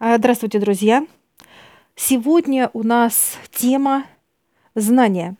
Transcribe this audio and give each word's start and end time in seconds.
А, 0.00 0.16
Здравствуйте, 0.16 0.60
друзья! 0.60 1.04
Сегодня 1.96 2.70
у 2.72 2.84
нас 2.84 3.36
тема 3.50 4.06
знания. 4.76 5.34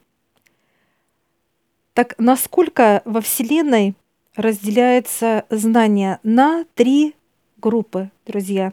Так 1.93 2.17
насколько 2.19 3.01
во 3.05 3.21
Вселенной 3.21 3.95
разделяется 4.35 5.45
знание 5.49 6.19
на 6.25 6.65
три 6.75 7.15
группы, 7.59 8.11
друзья? 8.27 8.73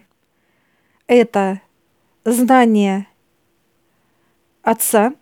Это 1.05 1.61
знание 2.23 3.05
Отца, 4.63 5.13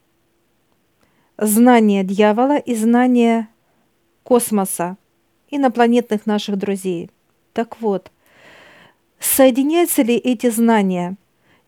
знание 1.37 2.05
дьявола 2.05 2.57
и 2.57 2.73
знание 2.73 3.49
космоса, 4.23 4.95
инопланетных 5.49 6.25
наших 6.25 6.57
друзей. 6.57 7.11
Так 7.51 7.81
вот, 7.81 8.12
Соединяются 9.23 10.01
ли 10.01 10.17
эти 10.17 10.49
знания? 10.49 11.15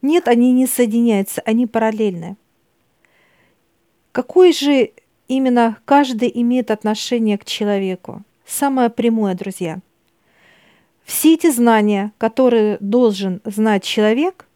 Нет, 0.02 0.28
они 0.28 0.52
не 0.52 0.68
соединяются, 0.68 1.42
они 1.46 1.66
параллельны. 1.66 2.36
Какой 4.12 4.52
же 4.52 4.92
именно 5.30 5.78
каждый 5.86 6.30
имеет 6.42 6.70
отношение 6.70 7.38
к 7.38 7.46
человеку? 7.46 8.24
Самое 8.46 8.90
прямое, 8.90 9.36
друзья. 9.36 9.80
Все 11.06 11.36
эти 11.36 11.50
знания, 11.50 12.12
которые 12.18 12.78
должен 12.82 13.40
знать 13.46 13.86
человек, 13.86 14.48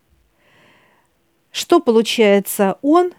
что 1.51 1.79
получается? 1.79 2.77
Он 2.81 3.13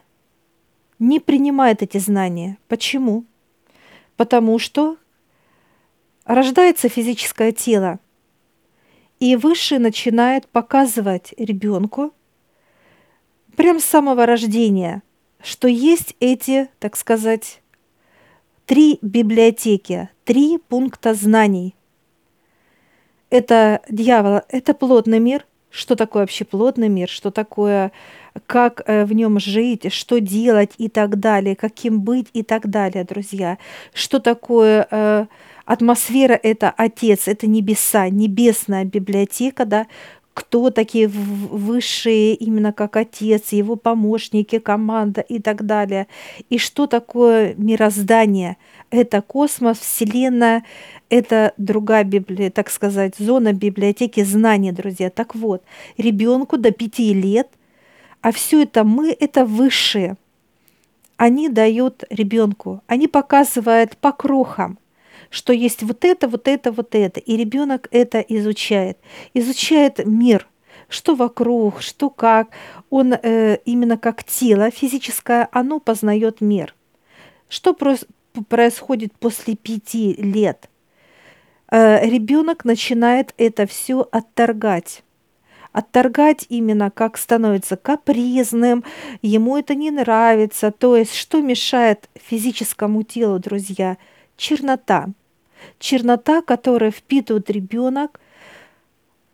не 0.98 1.20
принимает 1.20 1.82
эти 1.82 1.96
знания. 1.96 2.58
Почему? 2.68 3.24
Потому 4.18 4.58
что 4.58 4.98
рождается 6.26 6.90
физическое 6.90 7.50
тело– 7.50 7.98
и 9.20 9.36
Высший 9.36 9.78
начинает 9.78 10.48
показывать 10.48 11.34
ребенку 11.36 12.12
прям 13.54 13.78
с 13.78 13.84
самого 13.84 14.24
рождения, 14.26 15.02
что 15.42 15.68
есть 15.68 16.16
эти, 16.20 16.68
так 16.78 16.96
сказать, 16.96 17.62
три 18.64 18.98
библиотеки, 19.02 20.08
три 20.24 20.58
пункта 20.58 21.12
знаний. 21.12 21.74
Это 23.28 23.82
дьявол, 23.88 24.40
это 24.48 24.74
плотный 24.74 25.20
мир. 25.20 25.46
Что 25.70 25.94
такое 25.94 26.22
вообще 26.22 26.44
плотный 26.44 26.88
мир? 26.88 27.08
Что 27.08 27.30
такое, 27.30 27.92
как 28.46 28.82
э, 28.86 29.04
в 29.04 29.12
нем 29.12 29.38
жить, 29.38 29.92
что 29.92 30.18
делать 30.18 30.72
и 30.78 30.88
так 30.88 31.20
далее, 31.20 31.54
каким 31.54 32.00
быть 32.00 32.28
и 32.32 32.42
так 32.42 32.68
далее, 32.68 33.04
друзья. 33.04 33.58
Что 33.94 34.18
такое 34.18 34.86
э, 34.90 35.26
Атмосфера– 35.64 36.38
это 36.42 36.74
Отец, 36.76 37.28
это 37.28 37.46
небеса, 37.46 38.08
небесная 38.08 38.84
библиотека, 38.84 39.64
да, 39.64 39.86
кто 40.34 40.70
такие 40.70 41.08
высшие, 41.08 42.34
именно 42.34 42.72
как 42.72 42.96
Отец, 42.96 43.52
его 43.52 43.76
помощники, 43.76 44.58
команда 44.58 45.20
и 45.20 45.40
так 45.40 45.66
далее. 45.66 46.06
И 46.48 46.58
что 46.58 46.86
такое 46.86 47.54
мироздание? 47.56 48.56
Это 48.90 49.22
космос, 49.22 49.78
Вселенная, 49.78 50.64
это 51.08 51.52
другая 51.56 52.04
библия, 52.04 52.50
так 52.50 52.70
сказать, 52.70 53.14
зона 53.18 53.52
библиотеки 53.52 54.22
знаний, 54.22 54.72
друзья. 54.72 55.10
Так 55.10 55.34
вот, 55.34 55.62
ребенку 55.96 56.56
до 56.58 56.70
пяти 56.70 57.12
лет, 57.12 57.48
а 58.20 58.32
все 58.32 58.62
это 58.62 58.84
мы, 58.84 59.16
это 59.18 59.44
высшие. 59.44 60.16
Они 61.16 61.48
дают 61.48 62.04
ребенку, 62.08 62.82
они 62.86 63.08
показывают 63.08 63.96
по 63.96 64.12
крохам– 64.12 64.78
что 65.30 65.52
есть 65.52 65.82
вот 65.82 66.04
это, 66.04 66.28
вот 66.28 66.48
это, 66.48 66.72
вот 66.72 66.94
это. 66.94 67.20
И 67.20 67.36
ребенок 67.36 67.88
это 67.92 68.18
изучает. 68.20 68.98
Изучает 69.32 70.04
мир, 70.04 70.46
что 70.88 71.14
вокруг, 71.14 71.80
что 71.80 72.10
как. 72.10 72.48
Он 72.90 73.14
э, 73.14 73.58
именно 73.64 73.96
как 73.96 74.24
тело 74.24 74.70
физическое, 74.70 75.48
оно 75.52 75.78
познает 75.78 76.40
мир. 76.40 76.74
Что 77.48 77.76
происходит 78.48 79.12
после 79.18 79.54
пяти 79.54 80.14
лет? 80.14 80.68
Э, 81.70 82.04
ребенок 82.04 82.64
начинает 82.64 83.32
это 83.38 83.66
все 83.66 84.06
отторгать 84.10 85.04
отторгать 85.72 86.46
именно 86.48 86.90
как 86.90 87.16
становится 87.16 87.76
капризным, 87.76 88.82
ему 89.22 89.56
это 89.56 89.76
не 89.76 89.92
нравится. 89.92 90.72
То 90.72 90.96
есть 90.96 91.14
что 91.14 91.40
мешает 91.40 92.08
физическому 92.14 93.04
телу, 93.04 93.38
друзья? 93.38 93.96
Чернота 94.36 95.06
чернота, 95.78 96.42
которая 96.42 96.90
впитывает 96.90 97.50
ребенок 97.50 98.20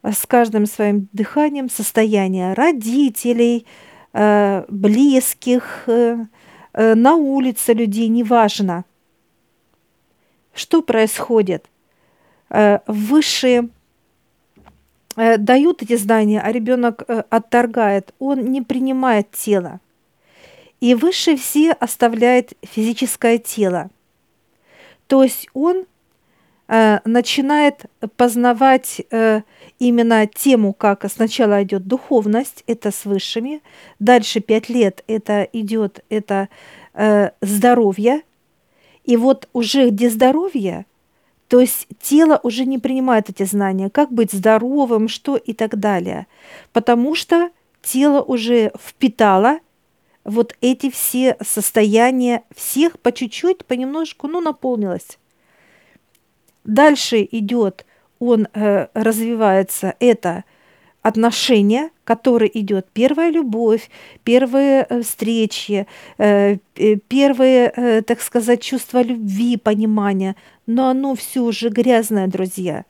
с 0.02 0.26
каждым 0.26 0.66
своим 0.66 1.08
дыханием 1.12 1.68
состояние 1.68 2.54
родителей, 2.54 3.66
э, 4.12 4.64
близких, 4.68 5.84
э, 5.86 6.24
э, 6.72 6.94
на 6.94 7.16
улице 7.16 7.72
людей, 7.72 8.08
неважно. 8.08 8.84
Что 10.54 10.80
происходит? 10.80 11.68
Высшие 12.86 13.68
дают 15.16 15.82
эти 15.82 15.96
знания, 15.96 16.40
а 16.40 16.52
ребенок 16.52 17.02
отторгает, 17.28 18.14
он 18.20 18.52
не 18.52 18.62
принимает 18.62 19.32
тело. 19.32 19.80
И 20.80 20.94
выше 20.94 21.36
все 21.36 21.72
оставляет 21.72 22.52
физическое 22.62 23.38
тело. 23.38 23.90
То 25.08 25.24
есть 25.24 25.48
он 25.52 25.86
Э, 25.86 25.95
начинает 26.68 27.84
познавать 28.16 29.00
э, 29.10 29.42
именно 29.78 30.26
тему, 30.26 30.72
как 30.72 31.04
сначала 31.10 31.62
идет 31.62 31.86
духовность, 31.86 32.64
это 32.66 32.90
с 32.90 33.04
высшими, 33.04 33.60
дальше 34.00 34.40
пять 34.40 34.68
лет 34.68 35.04
это 35.06 35.48
идет 35.52 36.04
это 36.08 36.48
э, 36.94 37.30
здоровье, 37.40 38.22
и 39.04 39.16
вот 39.16 39.48
уже 39.52 39.90
где 39.90 40.10
здоровье, 40.10 40.86
то 41.48 41.60
есть 41.60 41.86
тело 42.00 42.40
уже 42.42 42.64
не 42.64 42.78
принимает 42.78 43.30
эти 43.30 43.44
знания, 43.44 43.88
как 43.88 44.10
быть 44.12 44.32
здоровым, 44.32 45.06
что 45.08 45.36
и 45.36 45.52
так 45.52 45.78
далее, 45.78 46.26
потому 46.72 47.14
что 47.14 47.50
тело 47.80 48.20
уже 48.22 48.72
впитало 48.76 49.60
вот 50.24 50.56
эти 50.60 50.90
все 50.90 51.36
состояния 51.40 52.42
всех 52.54 52.98
по 52.98 53.12
чуть-чуть, 53.12 53.64
понемножку, 53.64 54.26
ну, 54.26 54.40
наполнилось. 54.40 55.18
Дальше 56.66 57.26
идет, 57.30 57.86
он 58.18 58.48
э, 58.52 58.88
развивается, 58.92 59.94
это 60.00 60.44
отношения, 61.02 61.90
который 62.04 62.50
идет 62.52 62.86
первая 62.92 63.30
любовь, 63.30 63.88
первые 64.24 64.84
э, 64.88 65.02
встречи, 65.02 65.86
э, 66.18 66.56
первые, 67.08 67.72
э, 67.76 68.02
так 68.02 68.20
сказать, 68.20 68.62
чувства 68.62 69.02
любви, 69.02 69.56
понимания, 69.56 70.34
но 70.66 70.88
оно 70.88 71.14
все 71.14 71.40
уже 71.40 71.68
грязное, 71.68 72.26
друзья. 72.26 72.84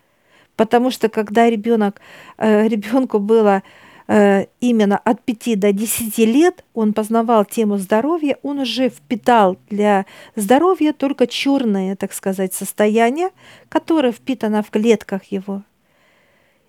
Потому 0.56 0.91
что 0.91 1.10
когда 1.10 1.50
ребенок, 1.50 2.00
э, 2.38 2.66
ребенку 2.66 3.19
было 3.19 3.62
Э, 3.62 3.85
именно 4.09 4.99
от 4.99 5.21
5 5.22 5.59
до 5.59 5.72
10 5.72 6.19
лет 6.19 6.65
он 6.75 6.93
познавал 6.93 7.44
тему 7.44 7.77
здоровья, 7.77 8.39
он 8.43 8.61
уже 8.61 8.89
впитал 8.89 9.56
для 9.69 10.06
здоровья 10.37 10.93
только 10.93 11.27
черное, 11.27 11.97
так 11.97 12.12
сказать, 12.12 12.55
состояние, 12.55 13.31
которое 13.69 14.12
впитано 14.12 14.62
в 14.62 14.71
клетках 14.71 15.25
его. 15.25 15.62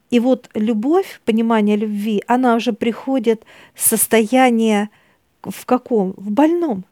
И 0.09 0.19
вот 0.19 0.49
любовь, 0.53 1.21
понимание 1.25 1.75
любви, 1.75 2.23
она 2.27 2.55
уже 2.55 2.73
приходит 2.73 3.43
в 3.73 3.81
состояние 3.81 4.89
в 5.43 5.65
каком? 5.65 6.13
В 6.17 6.31
больном. 6.31 6.85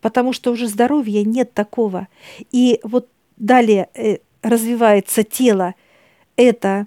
Потому 0.00 0.32
что 0.32 0.52
уже 0.52 0.68
здоровья 0.68 1.24
нет 1.24 1.52
такого. 1.52 2.08
И 2.52 2.80
вот 2.82 3.08
далее 3.36 3.88
э, 3.94 4.18
развивается 4.42 5.24
тело. 5.24 5.74
Это 6.36 6.86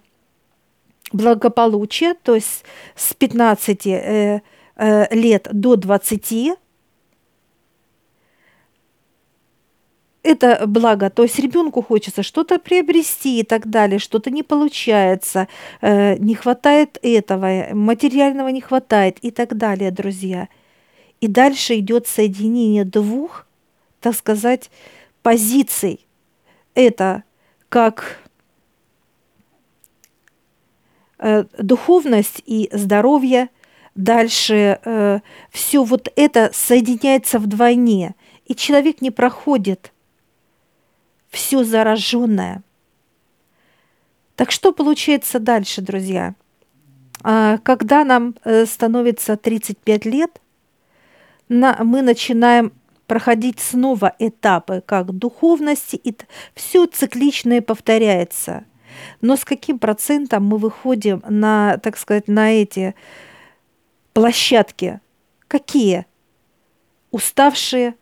благополучие, 1.11 2.13
то 2.13 2.35
есть 2.35 2.63
с 2.95 3.13
15 3.13 3.87
э, 3.87 4.41
э, 4.75 5.15
лет 5.15 5.47
до 5.51 5.75
20 5.75 6.57
это 10.23 10.65
благо, 10.67 11.09
то 11.09 11.23
есть 11.23 11.39
ребенку 11.39 11.81
хочется 11.81 12.23
что-то 12.23 12.59
приобрести 12.59 13.39
и 13.39 13.43
так 13.43 13.69
далее, 13.69 13.99
что-то 13.99 14.29
не 14.29 14.43
получается, 14.43 15.47
э, 15.81 16.17
не 16.17 16.35
хватает 16.35 16.99
этого, 17.01 17.73
материального 17.73 18.49
не 18.49 18.61
хватает 18.61 19.17
и 19.21 19.31
так 19.31 19.57
далее, 19.57 19.91
друзья. 19.91 20.49
И 21.21 21.27
дальше 21.27 21.79
идет 21.79 22.07
соединение 22.07 22.85
двух, 22.85 23.45
так 24.01 24.15
сказать, 24.15 24.69
позиций. 25.21 26.05
Это 26.75 27.23
как 27.69 28.19
э, 28.25 28.28
духовность 31.57 32.41
и 32.45 32.69
здоровье, 32.71 33.49
дальше 33.95 34.79
э, 34.83 35.19
все 35.51 35.83
вот 35.83 36.11
это 36.15 36.51
соединяется 36.53 37.39
вдвойне, 37.39 38.15
и 38.45 38.55
человек 38.55 39.01
не 39.01 39.11
проходит 39.11 39.91
все 41.29 41.63
зараженное. 41.63 42.63
Так 44.35 44.51
что 44.51 44.71
получается 44.71 45.39
дальше, 45.39 45.81
друзья? 45.81 46.35
а, 47.23 47.57
когда 47.59 48.03
нам 48.03 48.35
э, 48.43 48.65
становится 48.65 49.37
35 49.37 50.05
лет, 50.05 50.41
мы 51.49 52.03
начинаем 52.03 52.71
проходить 53.07 53.59
снова 53.59 54.15
этапы, 54.19 54.83
как 54.85 55.11
духовности, 55.11 55.95
и 55.95 56.15
все 56.53 56.85
цикличное 56.85 57.61
повторяется. 57.61 58.65
Но 59.21 59.35
с 59.35 59.45
каким 59.45 59.79
процентом 59.79 60.45
мы 60.45 60.57
выходим 60.57 61.23
на, 61.27 61.77
так 61.77 61.97
сказать, 61.97 62.27
на 62.27 62.51
эти 62.51 62.95
площадки? 64.13 64.99
Какие? 65.47 66.05
Уставшие, 67.11 67.95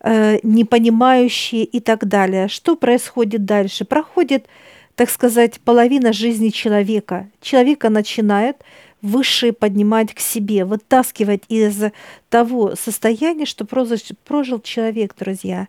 э, 0.00 0.38
непонимающие 0.42 1.64
и 1.64 1.80
так 1.80 2.06
далее. 2.06 2.48
Что 2.48 2.76
происходит 2.76 3.44
дальше? 3.44 3.84
Проходит, 3.84 4.46
так 4.94 5.10
сказать, 5.10 5.60
половина 5.60 6.12
жизни 6.12 6.48
человека. 6.50 7.28
Человека 7.40 7.88
начинает 7.88 8.62
высшее 9.02 9.52
поднимать 9.52 10.14
к 10.14 10.20
себе, 10.20 10.64
вытаскивать 10.64 11.44
из 11.48 11.84
того 12.28 12.74
состояния, 12.76 13.46
что 13.46 13.64
прожил 13.64 14.60
человек, 14.60 15.14
друзья. 15.18 15.68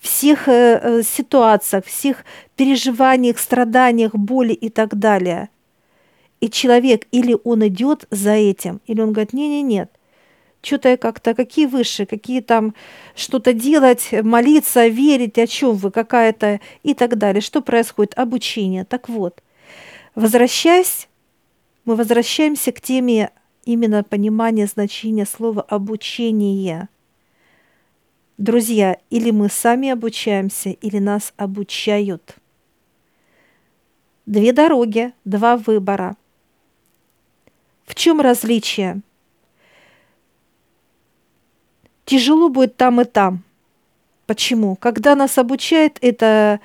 Всех 0.00 0.48
э, 0.48 0.80
э, 0.82 1.02
ситуациях, 1.02 1.84
всех 1.84 2.24
переживаниях, 2.56 3.38
страданиях, 3.38 4.14
боли 4.14 4.52
и 4.52 4.68
так 4.68 4.98
далее. 4.98 5.50
И 6.40 6.50
человек 6.50 7.06
или 7.12 7.36
он 7.44 7.66
идет 7.68 8.06
за 8.10 8.32
этим, 8.32 8.80
или 8.86 9.00
он 9.00 9.12
говорит, 9.12 9.34
не-не-нет, 9.34 9.90
что-то 10.62 10.96
как-то, 10.96 11.34
какие 11.34 11.66
высшие, 11.66 12.06
какие 12.06 12.40
там 12.40 12.74
что-то 13.14 13.52
делать, 13.52 14.08
молиться, 14.10 14.88
верить, 14.88 15.38
о 15.38 15.46
чем 15.46 15.76
вы, 15.76 15.90
какая-то 15.90 16.60
и 16.82 16.94
так 16.94 17.18
далее. 17.18 17.42
Что 17.42 17.60
происходит? 17.60 18.18
Обучение. 18.18 18.84
Так 18.84 19.08
вот, 19.08 19.42
возвращаясь 20.14 21.08
мы 21.84 21.96
возвращаемся 21.96 22.72
к 22.72 22.80
теме 22.80 23.30
именно 23.64 24.04
понимания 24.04 24.66
значения 24.66 25.26
слова 25.26 25.62
«обучение». 25.62 26.88
Друзья, 28.40 28.96
или 29.10 29.32
мы 29.32 29.50
сами 29.50 29.90
обучаемся, 29.90 30.70
или 30.70 30.96
нас 30.96 31.34
обучают. 31.36 32.36
Две 34.24 34.54
дороги, 34.54 35.12
два 35.26 35.58
выбора. 35.58 36.16
В 37.84 37.94
чем 37.94 38.18
различие? 38.22 39.02
Тяжело 42.06 42.48
будет 42.48 42.78
там 42.78 43.02
и 43.02 43.04
там. 43.04 43.44
Почему? 44.24 44.74
Когда 44.74 45.14
нас 45.14 45.36
обучают, 45.36 45.98
это 46.00 46.60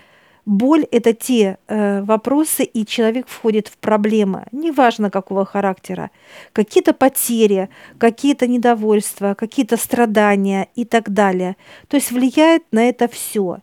Боль– 0.46 0.86
это 0.92 1.14
те 1.14 1.58
э, 1.68 2.04
вопросы, 2.04 2.64
и 2.64 2.86
человек 2.86 3.28
входит 3.28 3.68
в 3.68 3.78
проблемы, 3.78 4.46
неважно 4.52 5.10
какого 5.10 5.44
характера. 5.44 6.12
Какие-то 6.54 6.94
потери, 6.94 7.70
какие-то 7.98 8.46
недовольства, 8.46 9.34
какие-то 9.34 9.76
страдания 9.76 10.68
и 10.76 10.86
так 10.86 11.10
далее. 11.12 11.58
То 11.88 11.98
есть 11.98 12.12
влияет 12.12 12.64
на 12.72 12.88
это 12.88 13.08
все. 13.08 13.58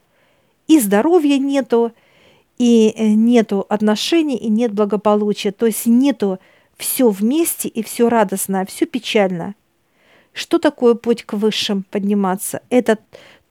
И 0.67 0.81
здоровья 0.81 1.39
нету, 1.39 1.93
и 2.59 2.93
э, 2.97 3.11
нету 3.11 3.65
отношений, 3.69 4.37
и 4.37 4.49
нет 4.49 4.73
благополучия. 4.73 5.53
То 5.53 5.67
есть 5.67 5.87
нету 5.87 6.41
все 6.77 7.11
вместе, 7.11 7.69
и 7.69 7.85
все 7.85 8.09
радостно, 8.09 8.63
а 8.63 8.67
все 8.67 8.87
печально. 8.87 9.55
Что 10.33 10.59
такое 10.59 10.95
путь 10.95 11.23
к 11.23 11.35
высшим 11.35 11.85
подниматься? 11.93 12.61
Это 12.71 12.99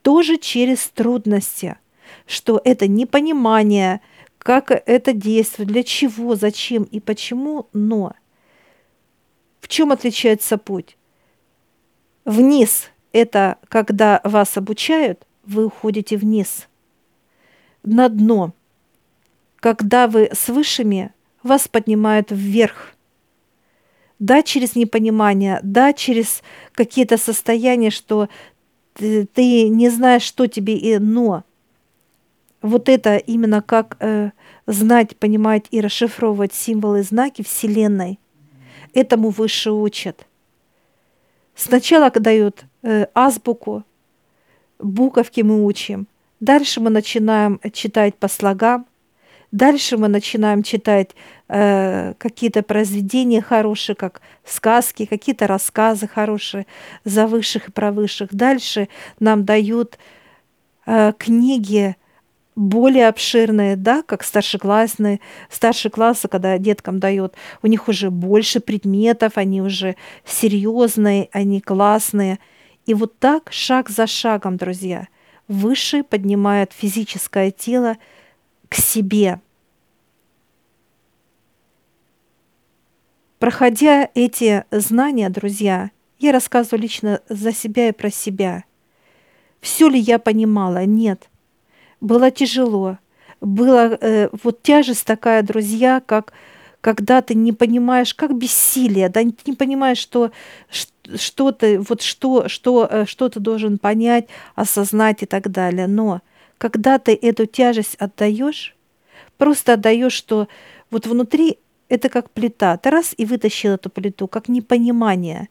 тоже 0.02 0.36
через 0.36 0.90
трудности– 0.90 1.78
что 2.26 2.62
это 2.64 2.88
непонимание, 2.88 4.02
как 4.38 4.72
это 4.72 5.14
действует, 5.14 5.70
для 5.70 5.84
чего, 5.84 6.36
зачем 6.36 6.84
и 6.84 7.00
почему, 7.00 7.68
но 7.74 8.14
в 9.60 9.68
чем 9.68 9.92
отличается 9.92 10.58
путь? 10.58 10.98
Вниз– 12.26 12.90
это 13.12 13.58
когда 13.68 14.22
вас 14.24 14.58
обучают, 14.58 15.26
вы 15.46 15.66
уходите 15.66 16.18
вниз. 16.18 16.68
На 17.84 18.10
дно– 18.10 18.54
когда 19.62 20.08
вы 20.08 20.30
с 20.34 20.50
высшими, 20.50 21.14
вас 21.44 21.68
поднимают 21.70 22.32
вверх. 22.32 22.96
Да, 24.20 24.44
через 24.44 24.76
непонимание, 24.76 25.60
да, 25.64 25.94
через 25.94 26.42
какие-то 26.74 27.18
состояния, 27.18 27.92
что 27.92 28.28
ты, 28.94 29.26
ты 29.26 29.70
не 29.70 29.90
знаешь, 29.90 30.24
что 30.24 30.48
тебе, 30.48 30.76
и, 30.76 30.98
но 30.98 31.44
вот 32.62 32.90
это 32.90 33.18
именно 33.18 33.62
как 33.62 33.98
э, 34.00 34.32
знать, 34.68 35.18
понимать 35.18 35.66
и 35.72 35.82
расшифровывать 35.82 36.54
символы 36.54 37.04
знаки 37.04 37.44
Вселенной, 37.44 38.20
этому 38.94 39.30
выше 39.30 39.72
учат. 39.72 40.28
Сначала 41.56 42.10
дают 42.10 42.66
э, 42.84 43.08
азбуку, 43.14 43.84
буковки 44.80 45.42
мы 45.42 45.64
учим, 45.66 46.08
дальше 46.40 46.82
мы 46.82 46.90
начинаем 46.90 47.60
читать 47.74 48.16
по 48.16 48.28
слогам, 48.28 48.86
дальше 49.52 49.98
мы 49.98 50.08
начинаем 50.08 50.64
читать 50.64 51.12
э, 51.48 52.14
какие-то 52.18 52.64
произведения 52.64 53.42
хорошие, 53.42 53.96
как 53.96 54.22
сказки, 54.46 55.06
какие-то 55.06 55.48
рассказы 55.48 56.08
хорошие 56.08 56.66
за 57.04 57.28
высших 57.28 57.70
и 57.70 57.72
про 57.72 57.92
высших. 57.92 58.34
Дальше 58.34 58.88
нам 59.20 59.46
дают 59.46 59.98
э, 60.86 61.14
книги 61.18 61.96
более 62.56 63.08
обширные, 63.08 63.76
да, 63.76 64.04
как 64.04 64.24
старшеклассные, 64.24 65.20
старшие 65.50 65.92
классы, 65.92 66.28
когда 66.28 66.58
деткам 66.58 67.00
дают, 67.00 67.36
у 67.62 67.68
них 67.68 67.88
уже 67.88 68.12
больше 68.12 68.60
предметов, 68.60 69.34
они 69.38 69.62
уже 69.62 69.96
серьезные, 70.26 71.30
они 71.32 71.62
классные. 71.62 72.40
И 72.86 72.94
вот 72.94 73.18
так, 73.20 73.52
шаг 73.52 73.90
за 73.90 74.08
шагом, 74.08 74.58
друзья, 74.58 75.08
выше 75.48 76.04
поднимают 76.04 76.74
физическое 76.74 77.52
тело 77.52 77.98
к 78.68 78.76
себе. 78.76 79.40
Проходя 83.40 84.10
эти 84.14 84.66
знания, 84.72 85.30
друзья, 85.30 85.90
я 86.20 86.32
рассказываю 86.32 86.82
лично 86.82 87.22
за 87.28 87.54
себя 87.54 87.90
и 87.90 87.92
про 87.92 88.12
себя. 88.12 88.66
Все 89.62 89.88
ли 89.88 90.00
я 90.00 90.20
понимала? 90.20 90.86
Нет 90.86 91.31
было 92.02 92.32
тяжело. 92.32 92.98
Было 93.40 93.98
э, 94.00 94.30
вот 94.44 94.62
тяжесть 94.62 95.06
такая, 95.06 95.42
друзья, 95.44 96.02
как 96.06 96.34
когда 96.82 97.22
ты 97.22 97.36
не 97.36 97.54
понимаешь, 97.54 98.16
как 98.16 98.36
бессилие, 98.36 99.08
да, 99.08 99.22
ты 99.22 99.34
не 99.46 99.54
понимаешь, 99.54 100.00
что, 100.00 100.32
что 101.16 101.52
ты, 101.52 101.80
вот 101.80 102.02
что, 102.02 102.50
что, 102.50 102.88
э, 102.90 103.06
что 103.06 103.30
ты 103.30 103.40
должен 103.40 103.78
понять, 103.78 104.28
осознать 104.56 105.22
и 105.22 105.28
так 105.28 105.52
далее. 105.52 105.88
Но 105.88 106.22
когда 106.58 106.98
ты 106.98 107.14
эту 107.14 107.46
тяжесть 107.46 107.96
отдаешь, 107.96 108.76
просто 109.38 109.74
отдаешь, 109.74 110.14
что 110.14 110.48
вот 110.90 111.06
внутри 111.06 111.60
это 111.88 112.10
как 112.10 112.32
плита. 112.32 112.78
Ты 112.78 112.90
раз 112.90 113.14
и 113.16 113.26
вытащил 113.26 113.72
эту 113.72 113.90
плиту, 113.90 114.28
как 114.28 114.48
непонимание, 114.50 115.50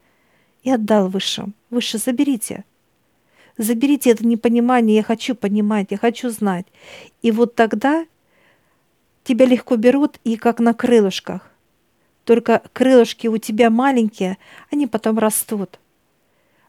и 0.63 0.71
отдал 0.71 1.09
высшим. 1.09 1.55
Выше 1.71 1.99
заберите. 1.99 2.65
Заберите 3.57 4.11
это 4.11 4.27
непонимание, 4.27 4.97
я 4.97 5.03
хочу 5.03 5.35
понимать, 5.35 5.89
я 5.91 5.99
хочу 5.99 6.31
знать. 6.31 6.67
И 7.23 7.31
вот 7.31 7.55
тогда 7.55 8.07
тебя 9.25 9.47
легко 9.47 9.77
берут 9.77 10.19
и 10.25 10.37
как 10.37 10.61
на 10.61 10.75
крылышках. 10.75 11.51
Только 12.25 12.63
крылышки 12.73 13.27
у 13.27 13.39
тебя 13.39 13.71
маленькие, 13.71 14.39
они 14.71 14.87
потом 14.87 15.19
растут. 15.19 15.79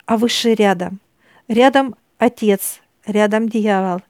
А 0.06 0.18
выше 0.18 0.54
рядом. 0.54 1.00
Рядом 1.48 1.96
отец, 2.18 2.82
рядом 3.06 3.48
дьявол. 3.48 4.02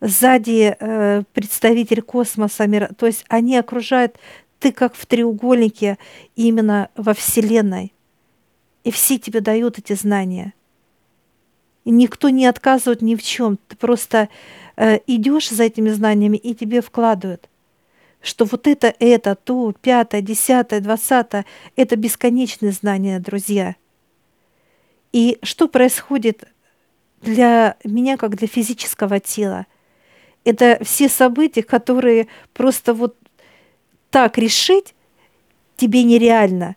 Сзади 0.00 0.76
э, 0.78 1.22
представитель 1.32 2.02
космоса, 2.02 2.66
мира. 2.66 2.90
То 2.96 3.06
есть 3.06 3.24
они 3.28 3.56
окружают, 3.56 4.18
ты 4.58 4.72
как 4.72 4.94
в 4.94 5.06
треугольнике 5.06 5.98
именно 6.34 6.90
во 6.96 7.14
Вселенной. 7.14 7.92
И 8.84 8.90
все 8.90 9.18
тебе 9.18 9.40
дают 9.40 9.78
эти 9.78 9.94
знания– 9.94 10.52
никто 11.90 12.28
не 12.28 12.46
отказывает 12.46 13.00
ни 13.00 13.14
в 13.14 13.22
чем. 13.22 13.58
Ты 13.68 13.76
просто 13.76 14.28
э, 14.76 14.98
идешь 15.06 15.48
за 15.48 15.64
этими 15.64 15.88
знаниями 15.90 16.36
и 16.36 16.54
тебе 16.54 16.80
вкладывают, 16.80 17.48
что 18.20 18.44
вот 18.44 18.66
это, 18.66 18.92
это, 18.98 19.36
то, 19.36 19.72
пятое, 19.80 20.20
десятое, 20.20 20.80
двадцатое, 20.80 21.46
это 21.76 21.96
бесконечные 21.96 22.72
знания, 22.72 23.20
друзья. 23.20 23.76
И 25.12 25.38
что 25.42 25.68
происходит 25.68 26.44
для 27.22 27.76
меня, 27.84 28.16
как 28.16 28.36
для 28.36 28.48
физического 28.48 29.20
тела? 29.20 29.66
Это 30.44 30.78
все 30.82 31.08
события, 31.08 31.62
которые 31.62 32.26
просто 32.52 32.94
вот 32.94 33.16
так 34.10 34.38
решить 34.38 34.94
тебе 35.76 36.02
нереально. 36.02 36.76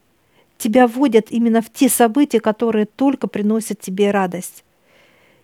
Тебя 0.58 0.88
вводят 0.88 1.32
именно 1.32 1.62
в 1.62 1.72
те 1.72 1.90
события, 1.90 2.40
которые 2.40 2.86
только 2.86 3.28
приносят 3.28 3.80
тебе 3.80 4.12
радость 4.12 4.64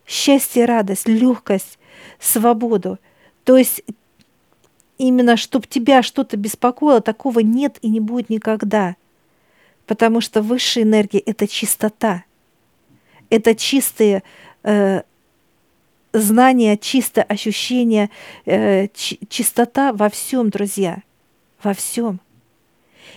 счастье, 0.07 0.65
радость, 0.65 1.07
легкость, 1.07 1.79
свободу. 2.19 2.99
То 3.43 3.57
есть 3.57 3.83
именно 4.97 5.37
чтобы 5.37 5.67
тебя 5.67 6.03
что-то 6.03 6.37
беспокоило, 6.37 7.01
такого 7.01 7.39
нет 7.39 7.77
и 7.81 7.89
не 7.89 7.99
будет 7.99 8.29
никогда. 8.29 8.95
Потому 9.85 10.21
что 10.21 10.41
высшая 10.41 10.83
энергия– 10.83 11.19
это 11.25 11.47
чистота. 11.47 12.23
Это 13.29 13.55
чистые 13.55 14.23
э, 14.63 15.01
знания, 16.13 16.77
чистое 16.77 17.23
ощущение, 17.23 18.09
э, 18.45 18.87
чистота 18.95 19.93
во 19.93 20.09
всем, 20.09 20.49
друзья. 20.49 20.99
Во 21.61 21.73
всем. 21.73 22.19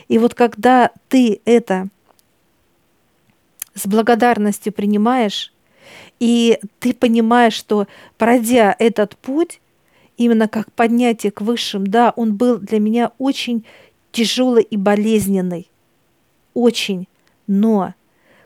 И 0.09 0.19
вот 0.19 0.35
когда 0.35 0.91
ты 1.09 1.41
это 1.45 1.89
с 3.75 3.87
благодарностью 3.87 4.73
принимаешь, 4.73 5.53
и 6.21 6.59
ты 6.79 6.93
понимаешь, 6.95 7.55
что 7.55 7.87
пройдя 8.17 8.75
этот 8.79 9.17
путь, 9.17 9.61
именно 10.17 10.49
как 10.49 10.73
поднятие 10.73 11.33
к 11.33 11.41
высшим, 11.41 11.87
да, 11.87 12.13
он 12.17 12.35
был 12.35 12.59
для 12.59 12.81
меня 12.81 13.13
очень 13.19 13.65
тяжелый 14.13 14.63
и 14.65 14.77
болезненный. 14.77 15.71
Очень. 16.55 17.09
Но 17.47 17.95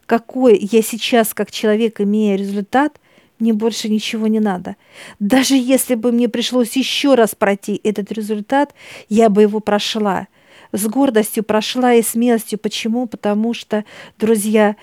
какой 0.06 0.58
я 0.58 0.82
сейчас, 0.82 1.34
как 1.34 1.50
человек, 1.50 2.00
имею 2.00 2.38
результат, 2.38 3.00
мне 3.38 3.52
больше 3.52 3.88
ничего 3.88 4.28
не 4.28 4.38
надо. 4.38 4.76
Даже 5.18 5.56
если 5.56 5.96
бы 5.96 6.12
мне 6.12 6.28
пришлось 6.28 6.76
еще 6.76 7.14
раз 7.14 7.34
пройти 7.34 7.80
этот 7.82 8.12
результат, 8.12 8.74
я 9.08 9.28
бы 9.30 9.42
его 9.42 9.58
прошла. 9.60 10.28
С 10.70 10.86
гордостью 10.86 11.42
прошла 11.42 11.94
и 11.94 12.02
смелостью. 12.02 12.58
Почему? 12.58 13.06
Потому 13.06 13.52
что, 13.52 13.84
друзья, 14.16 14.76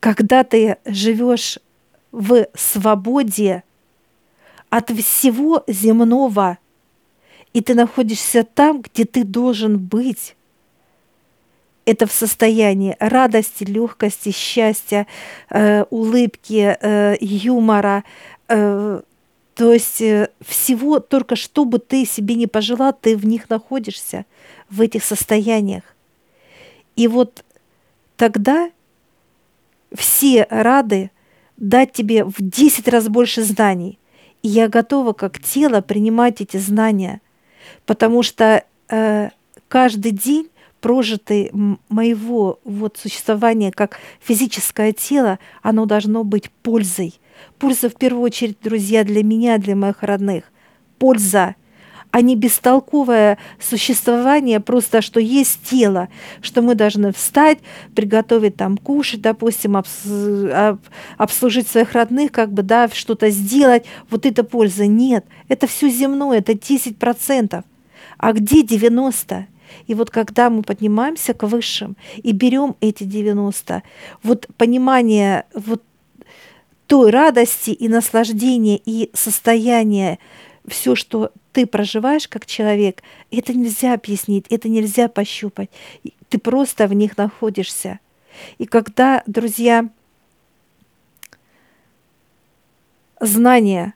когда 0.00 0.44
ты 0.44 0.76
живешь 0.84 1.58
в 2.12 2.46
свободе 2.54 3.62
от 4.70 4.90
всего 4.90 5.64
земного, 5.66 6.58
и 7.52 7.60
ты 7.60 7.74
находишься 7.74 8.44
там, 8.44 8.82
где 8.82 9.04
ты 9.04 9.24
должен 9.24 9.78
быть. 9.78 10.34
Это 11.86 12.06
в 12.06 12.12
состоянии 12.12 12.96
радости, 13.00 13.64
легкости, 13.64 14.30
счастья, 14.30 15.06
э, 15.48 15.84
улыбки, 15.84 16.76
э, 16.80 17.16
юмора, 17.20 18.04
э, 18.48 19.00
то 19.54 19.72
есть 19.72 20.02
э, 20.02 20.28
всего, 20.40 21.00
только 21.00 21.34
что 21.34 21.64
бы 21.64 21.78
ты 21.78 22.04
себе 22.04 22.34
не 22.34 22.46
пожелал, 22.46 22.92
ты 22.92 23.16
в 23.16 23.26
них 23.26 23.48
находишься, 23.48 24.26
в 24.70 24.82
этих 24.82 25.02
состояниях. 25.02 25.82
И 26.94 27.08
вот 27.08 27.42
тогда 28.16 28.70
все 29.94 30.46
рады 30.50 31.10
дать 31.56 31.92
тебе 31.92 32.24
в 32.24 32.36
10 32.38 32.88
раз 32.88 33.08
больше 33.08 33.42
знаний– 33.42 33.98
и 34.42 34.48
я 34.48 34.68
готова 34.68 35.12
как 35.12 35.40
тело 35.40 35.80
принимать 35.80 36.40
эти 36.40 36.56
знания, 36.56 37.20
потому 37.86 38.22
что 38.22 38.64
э, 38.88 39.30
каждый 39.68 40.12
день 40.12 40.48
прожитый 40.80 41.50
моего 41.88 42.60
вот 42.62 42.96
существования 42.98 43.72
как 43.72 43.98
физическое 44.20 44.92
тело, 44.92 45.40
оно 45.62 45.86
должно 45.86 46.22
быть 46.22 46.50
пользой. 46.50 47.18
Польза 47.58 47.88
в 47.88 47.94
первую 47.94 48.22
очередь, 48.22 48.58
друзья, 48.62 49.02
для 49.02 49.24
меня, 49.24 49.58
для 49.58 49.74
моих 49.74 50.02
родных. 50.02 50.44
Польза– 50.98 51.56
а 52.10 52.20
не 52.22 52.36
бестолковое 52.36 53.38
существование, 53.60 54.60
просто 54.60 55.02
что 55.02 55.20
есть 55.20 55.60
тело, 55.64 56.08
что 56.40 56.62
мы 56.62 56.74
должны 56.74 57.12
встать, 57.12 57.58
приготовить 57.94 58.56
там 58.56 58.76
кушать, 58.78 59.20
допустим, 59.20 59.76
обслужить 61.16 61.68
своих 61.68 61.92
родных, 61.92 62.32
как 62.32 62.52
бы, 62.52 62.62
да, 62.62 62.88
что-то 62.88 63.30
сделать, 63.30 63.84
вот 64.10 64.24
это 64.24 64.42
польза. 64.42 64.86
Нет, 64.86 65.26
это 65.48 65.66
все 65.66 65.90
земное, 65.90 66.38
это 66.38 66.52
10%. 66.52 67.62
А 68.16 68.32
где 68.32 68.62
90%? 68.62 69.44
И 69.86 69.94
вот 69.94 70.10
когда 70.10 70.48
мы 70.48 70.62
поднимаемся 70.62 71.34
к 71.34 71.46
высшим 71.46 71.96
и 72.16 72.32
берем 72.32 72.74
эти 72.80 73.04
90, 73.04 73.82
вот 74.22 74.46
понимание 74.56 75.44
вот 75.54 75.82
той 76.86 77.10
радости 77.10 77.70
и 77.70 77.86
наслаждения 77.86 78.80
и 78.82 79.10
состояния, 79.12 80.18
все, 80.68 80.94
что 80.94 81.32
ты 81.52 81.66
проживаешь 81.66 82.28
как 82.28 82.46
человек, 82.46 83.02
это 83.30 83.52
нельзя 83.52 83.94
объяснить, 83.94 84.46
это 84.50 84.68
нельзя 84.68 85.08
пощупать. 85.08 85.70
Ты 86.28 86.38
просто 86.38 86.86
в 86.86 86.94
них 86.94 87.16
находишься. 87.16 88.00
И 88.58 88.66
когда, 88.66 89.22
друзья, 89.26 89.88
знания 93.20 93.94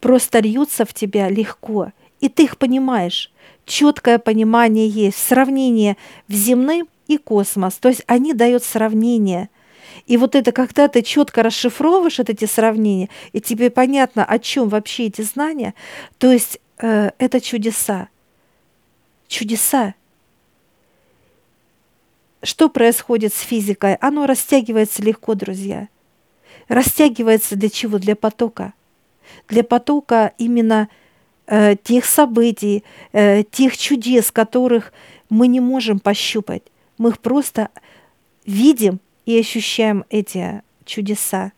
просто 0.00 0.40
льются 0.40 0.84
в 0.84 0.94
тебя 0.94 1.28
легко, 1.28 1.92
и 2.20 2.28
ты 2.28 2.44
их 2.44 2.58
понимаешь, 2.58 3.32
четкое 3.64 4.18
понимание 4.18 4.88
есть, 4.88 5.18
сравнение 5.18 5.96
в 6.26 6.32
земным 6.32 6.88
и 7.06 7.18
космос, 7.18 7.74
то 7.74 7.88
есть 7.88 8.02
они 8.06 8.34
дают 8.34 8.64
сравнение– 8.64 9.48
и 10.06 10.16
вот 10.16 10.34
это, 10.34 10.52
когда 10.52 10.88
ты 10.88 11.02
четко 11.02 11.42
расшифровываешь 11.42 12.18
вот 12.18 12.30
эти 12.30 12.44
сравнения, 12.44 13.08
и 13.32 13.40
тебе 13.40 13.70
понятно, 13.70 14.24
о 14.24 14.38
чем 14.38 14.68
вообще 14.68 15.06
эти 15.06 15.22
знания, 15.22 15.74
то 16.18 16.30
есть 16.30 16.60
э, 16.78 17.10
это 17.18 17.40
чудеса. 17.40 18.08
Чудеса. 19.28 19.94
Что 22.42 22.68
происходит 22.68 23.34
с 23.34 23.40
физикой? 23.40 23.96
Оно 23.96 24.26
растягивается 24.26 25.02
легко, 25.02 25.34
друзья. 25.34 25.88
Растягивается 26.68 27.56
для 27.56 27.68
чего? 27.68 27.98
Для 27.98 28.16
потока. 28.16 28.72
Для 29.48 29.62
потока 29.62 30.32
именно 30.38 30.88
э, 31.46 31.76
тех 31.82 32.04
событий, 32.04 32.82
э, 33.12 33.42
тех 33.42 33.76
чудес, 33.76 34.32
которых 34.32 34.92
мы 35.28 35.48
не 35.48 35.60
можем 35.60 35.98
пощупать. 35.98 36.62
Мы 36.96 37.10
их 37.10 37.18
просто 37.18 37.68
видим 38.46 39.00
и 39.26 39.38
ощущаем 39.38 40.04
эти 40.10 40.62
чудеса. 40.84 41.52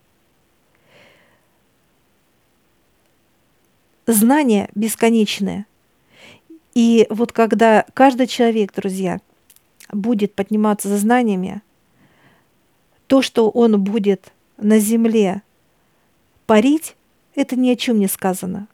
знания 4.07 4.69
бесконечные. 4.75 5.67
И 6.75 7.07
вот 7.11 7.33
когда 7.33 7.85
каждый 7.95 8.27
человек, 8.27 8.73
друзья, 8.75 9.21
будет 9.91 10.35
подниматься 10.35 10.89
за 10.89 10.97
знаниями, 10.97 11.63
то, 13.07 13.21
что 13.21 13.51
он 13.51 13.83
будет 13.83 14.33
на 14.57 14.79
земле 14.79 15.43
парить, 16.47 16.97
это 17.35 17.57
ни 17.57 17.71
о 17.71 17.77
чем 17.77 17.99
не 17.99 18.09
сказано. 18.09 18.69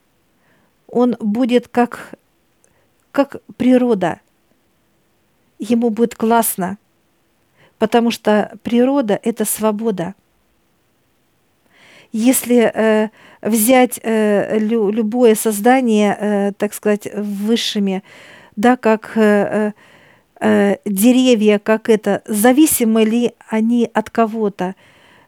Он 0.86 1.16
будет 1.18 1.68
как, 1.68 2.14
как 3.10 3.42
природа. 3.56 4.20
Ему 5.58 5.90
будет 5.90 6.14
классно, 6.14 6.78
потому 7.78 8.10
что 8.10 8.58
природа– 8.62 9.18
это 9.22 9.44
свобода. 9.44 10.14
Если 12.12 12.70
э, 12.72 13.10
взять 13.42 14.00
э, 14.02 14.58
лю, 14.58 14.90
любое 14.90 15.34
создание, 15.34 16.16
э, 16.18 16.52
так 16.56 16.74
сказать, 16.74 17.08
высшими, 17.14 18.02
да, 18.56 18.76
как 18.76 19.12
э, 19.16 19.72
э, 20.40 20.76
деревья, 20.84 21.58
как 21.58 21.88
это, 21.88 22.22
зависимы 22.26 23.04
ли 23.04 23.34
они 23.48 23.90
от 23.92 24.10
кого-то? 24.10 24.74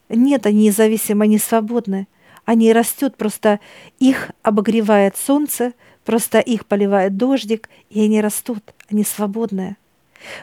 Нет, 0.08 0.46
они 0.46 0.66
независимы, 0.66 1.24
они 1.24 1.38
свободны. 1.38 2.08
Они 2.46 2.72
растут, 2.72 3.16
просто 3.16 3.60
их 3.98 4.30
обогревает 4.42 5.16
солнце, 5.16 5.72
просто 6.04 6.40
их 6.40 6.66
поливает 6.66 7.16
дождик, 7.16 7.68
и 7.90 8.02
они 8.02 8.20
растут, 8.20 8.62
они 8.90 9.04
свободные. 9.04 9.76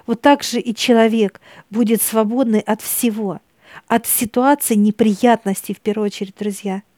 Вот 0.05 0.21
так 0.21 0.43
же 0.43 0.59
и 0.59 0.73
человек 0.73 1.41
будет 1.69 2.01
свободный 2.01 2.59
от 2.59 2.81
всего, 2.81 3.39
от 3.87 4.05
ситуаций 4.07 4.75
неприятностей 4.75 5.73
в 5.73 5.79
первую 5.79 6.07
очередь, 6.07 6.35
друзья– 6.37 6.83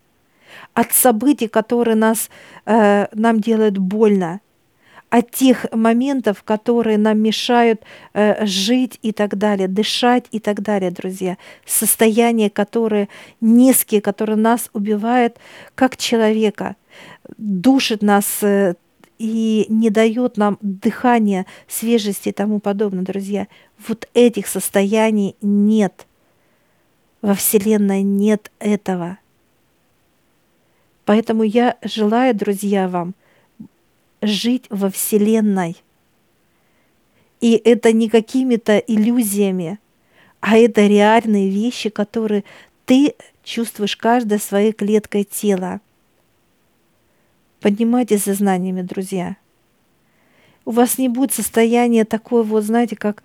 от 0.74 0.92
событий, 0.94 1.48
которые 1.48 1.96
нас, 1.96 2.30
э, 2.66 3.08
нам 3.14 3.40
делают 3.40 3.78
больно, 3.78 4.42
от 5.10 5.32
тех 5.32 5.66
моментов, 5.72 6.44
которые 6.44 7.00
нам 7.00 7.20
мешают 7.20 7.82
э, 8.14 8.46
жить 8.46 9.00
и 9.02 9.12
так 9.12 9.38
далее, 9.38 9.68
дышать 9.68 10.26
и 10.32 10.40
так 10.40 10.62
далее, 10.62 10.92
друзья. 10.92 11.38
Состояния, 11.66 12.52
которые 12.52 13.10
низкие, 13.42 14.02
которые 14.02 14.36
нас 14.36 14.70
убивают 14.74 15.38
как 15.74 15.98
человека, 15.98 16.76
душит 17.38 18.04
нас 18.04 18.44
э, 18.44 18.76
и 19.20 19.66
не 19.70 19.90
дает 19.90 20.38
нам 20.38 20.58
дыхания, 20.62 21.46
свежести 21.68 22.30
и 22.30 22.32
тому 22.32 22.60
подобное, 22.60 23.04
друзья. 23.04 23.48
Вот 23.88 24.08
этих 24.14 24.48
состояний 24.48 25.36
нет. 25.42 26.08
Во 27.22 27.36
Вселенной 27.36 28.02
нет 28.02 28.50
этого. 28.60 29.20
Поэтому 31.06 31.44
я 31.44 31.78
желаю, 31.84 32.34
друзья, 32.34 32.88
вам 32.88 33.14
жить 34.22 34.66
во 34.70 34.90
Вселенной. 34.90 35.76
И 37.42 37.54
это 37.54 37.92
не 37.94 38.10
какими-то 38.10 38.78
иллюзиями, 38.78 39.80
а 40.40 40.58
это 40.58 40.88
реальные 40.88 41.50
вещи, 41.50 41.90
которые 41.90 42.44
ты 42.86 43.16
чувствуешь 43.44 43.98
каждой 43.98 44.40
своей 44.40 44.72
клеткой 44.72 45.24
тела. 45.24 45.82
Поднимайтесь 47.62 48.26
за 48.26 48.34
знаниями, 48.34 48.82
друзья. 48.82 49.36
у 50.66 50.72
вас 50.72 50.98
не 50.98 51.10
будет 51.10 51.34
состояния 51.34 52.06
такое 52.06 52.44
вот, 52.44 52.64
знаете, 52.64 52.96
как 52.96 53.24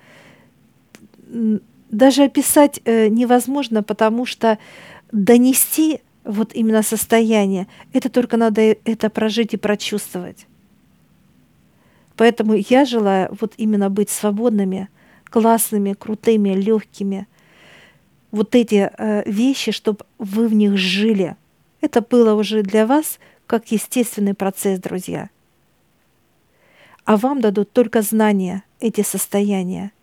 даже 1.91 2.25
описать 2.25 2.81
э, 2.85 3.09
невозможно, 3.09 3.83
потому 3.83 4.27
что 4.27 4.59
донести 5.13 6.01
вот 6.25 6.55
именно 6.55 6.83
состояние, 6.83 7.67
это 7.93 8.09
только 8.09 8.37
надо 8.37 8.63
это 8.63 9.11
прожить 9.11 9.55
и 9.55 9.59
прочувствовать. 9.59 10.47
Поэтому 12.17 12.55
я 12.55 12.85
желаю 12.85 13.37
вот 13.41 13.55
именно 13.57 13.91
быть 13.91 14.11
свободными, 14.11 14.89
классными, 15.25 15.93
крутыми, 15.93 16.51
легкими. 16.51 17.27
Вот 18.31 18.55
эти 18.55 18.91
э, 18.97 19.23
вещи, 19.31 19.73
чтобы 19.73 20.07
вы 20.19 20.49
в 20.49 20.55
них 20.55 20.77
жили. 20.77 21.37
Это 21.81 22.01
было 22.01 22.35
уже 22.35 22.63
для 22.63 22.87
вас 22.87 23.19
как 23.55 23.71
естественный 23.71 24.35
процесс, 24.35 24.81
друзья. 24.81 25.31
А 27.05 27.17
вам 27.17 27.41
дадут 27.41 27.71
только 27.71 28.03
знания, 28.03 28.65
эти 28.81 29.03
состояния– 29.03 29.93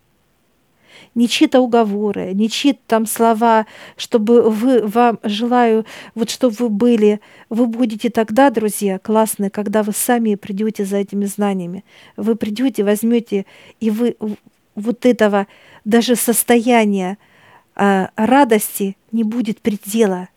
не 1.14 1.28
чьи-то 1.28 1.60
уговоры, 1.60 2.32
не 2.32 2.48
чьи-то 2.48 2.80
там 2.86 3.06
слова, 3.06 3.66
чтобы 3.98 4.48
вы, 4.48 4.86
вам 4.86 5.18
желаю, 5.22 5.84
вот 6.14 6.30
чтобы 6.30 6.54
вы 6.58 6.68
были, 6.70 7.20
вы 7.50 7.66
будете 7.66 8.08
тогда, 8.08 8.48
друзья, 8.48 8.98
классные, 8.98 9.50
когда 9.50 9.82
вы 9.82 9.92
сами 9.92 10.34
придете 10.36 10.86
за 10.86 10.96
этими 10.96 11.26
знаниями. 11.26 11.84
Вы 12.16 12.36
придете, 12.36 12.84
возьмете, 12.84 13.44
и 13.80 13.90
вы 13.90 14.16
вот 14.74 15.04
этого 15.04 15.46
даже 15.84 16.16
состояния 16.16 17.18
э, 17.76 18.06
радости 18.16 18.96
не 19.10 19.24
будет 19.24 19.60
предела. 19.60 20.28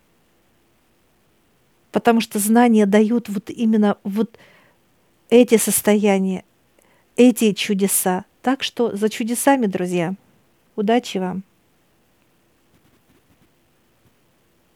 Потому 1.95 2.19
что 2.19 2.39
знания 2.39 2.85
дают 2.85 3.29
вот 3.29 3.49
именно 3.49 3.95
вот 4.03 4.37
эти 5.29 5.55
состояния, 5.55 6.43
эти 7.15 7.53
чудеса. 7.53 8.25
Так 8.41 8.63
что 8.63 8.93
за 8.93 9.07
чудесами, 9.07 9.67
друзья. 9.67 10.13
Удачи 10.75 11.19
вам! 11.19 11.45